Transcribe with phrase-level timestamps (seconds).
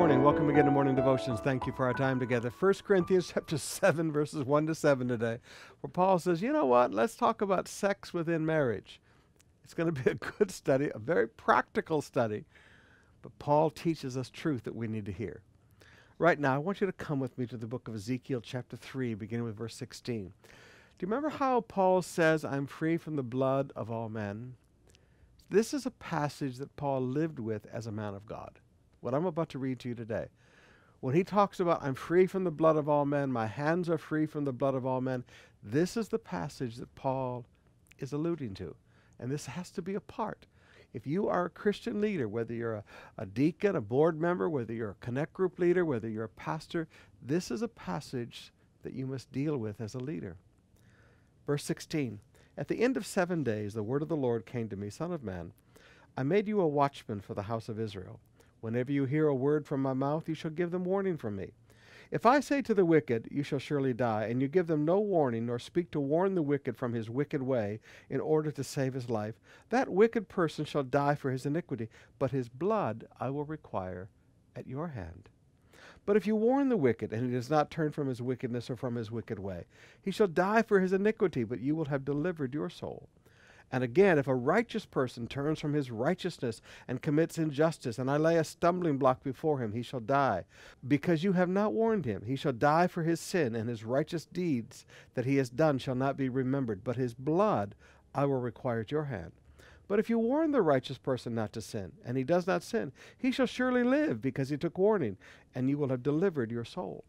[0.00, 0.22] morning.
[0.22, 1.40] Welcome again to Morning Devotions.
[1.40, 2.50] Thank you for our time together.
[2.58, 5.40] 1 Corinthians chapter 7, verses 1 to 7 today,
[5.82, 6.94] where Paul says, You know what?
[6.94, 8.98] Let's talk about sex within marriage.
[9.62, 12.46] It's going to be a good study, a very practical study.
[13.20, 15.42] But Paul teaches us truth that we need to hear.
[16.18, 18.78] Right now, I want you to come with me to the book of Ezekiel, chapter
[18.78, 20.24] 3, beginning with verse 16.
[20.24, 20.30] Do
[20.98, 24.54] you remember how Paul says, I'm free from the blood of all men?
[25.50, 28.60] This is a passage that Paul lived with as a man of God
[29.00, 30.26] what I'm about to read to you today.
[31.00, 33.98] When he talks about, I'm free from the blood of all men, my hands are
[33.98, 35.24] free from the blood of all men,
[35.62, 37.46] this is the passage that Paul
[37.98, 38.74] is alluding to.
[39.18, 40.46] And this has to be a part.
[40.92, 42.84] If you are a Christian leader, whether you're a,
[43.16, 46.88] a deacon, a board member, whether you're a connect group leader, whether you're a pastor,
[47.22, 50.36] this is a passage that you must deal with as a leader.
[51.46, 52.18] Verse 16
[52.58, 55.12] At the end of seven days, the word of the Lord came to me, Son
[55.12, 55.52] of man,
[56.16, 58.20] I made you a watchman for the house of Israel.
[58.60, 61.52] Whenever you hear a word from my mouth, you shall give them warning from me.
[62.10, 64.98] If I say to the wicked, You shall surely die, and you give them no
[64.98, 68.94] warning, nor speak to warn the wicked from his wicked way, in order to save
[68.94, 73.44] his life, that wicked person shall die for his iniquity, but his blood I will
[73.44, 74.08] require
[74.56, 75.28] at your hand.
[76.04, 78.76] But if you warn the wicked, and he does not turn from his wickedness or
[78.76, 79.66] from his wicked way,
[80.02, 83.08] he shall die for his iniquity, but you will have delivered your soul.
[83.72, 88.16] And again, if a righteous person turns from his righteousness and commits injustice, and I
[88.16, 90.44] lay a stumbling block before him, he shall die.
[90.86, 94.24] Because you have not warned him, he shall die for his sin, and his righteous
[94.24, 96.82] deeds that he has done shall not be remembered.
[96.82, 97.76] But his blood
[98.12, 99.32] I will require at your hand.
[99.86, 102.92] But if you warn the righteous person not to sin, and he does not sin,
[103.18, 105.16] he shall surely live, because he took warning,
[105.54, 107.04] and you will have delivered your soul.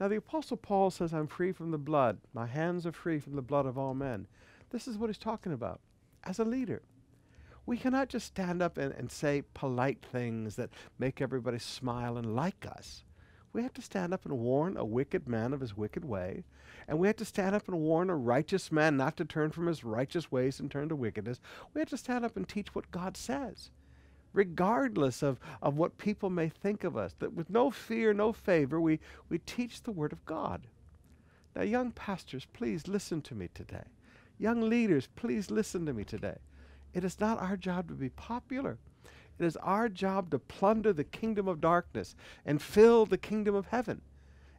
[0.00, 2.18] Now the Apostle Paul says, I'm free from the blood.
[2.32, 4.26] My hands are free from the blood of all men.
[4.70, 5.80] This is what he's talking about.
[6.24, 6.82] As a leader,
[7.66, 12.34] we cannot just stand up and, and say polite things that make everybody smile and
[12.34, 13.04] like us.
[13.52, 16.44] We have to stand up and warn a wicked man of his wicked way.
[16.86, 19.66] And we have to stand up and warn a righteous man not to turn from
[19.66, 21.40] his righteous ways and turn to wickedness.
[21.74, 23.70] We have to stand up and teach what God says,
[24.32, 27.14] regardless of, of what people may think of us.
[27.18, 30.66] That with no fear, no favor, we, we teach the Word of God.
[31.56, 33.84] Now, young pastors, please listen to me today.
[34.38, 36.38] Young leaders, please listen to me today.
[36.94, 38.78] It is not our job to be popular.
[39.38, 43.66] It is our job to plunder the kingdom of darkness and fill the kingdom of
[43.66, 44.00] heaven.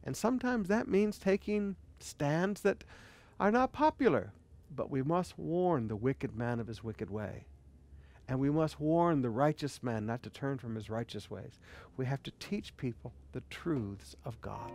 [0.03, 2.83] And sometimes that means taking stands that
[3.39, 4.31] are not popular.
[4.73, 7.45] But we must warn the wicked man of his wicked way.
[8.27, 11.59] And we must warn the righteous man not to turn from his righteous ways.
[11.97, 14.71] We have to teach people the truths of God.